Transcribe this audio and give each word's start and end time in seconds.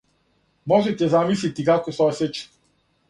Можете 0.71 1.09
замислити 1.15 1.67
како 1.71 1.97
се 1.99 2.07
осећам. 2.11 2.49